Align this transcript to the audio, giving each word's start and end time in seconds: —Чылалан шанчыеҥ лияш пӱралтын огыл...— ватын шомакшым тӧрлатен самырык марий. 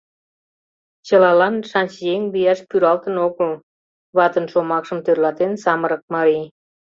—Чылалан 1.07 1.55
шанчыеҥ 1.71 2.23
лияш 2.33 2.59
пӱралтын 2.69 3.15
огыл...— 3.27 3.51
ватын 4.17 4.45
шомакшым 4.51 4.99
тӧрлатен 5.05 5.53
самырык 5.63 6.03
марий. 6.13 6.45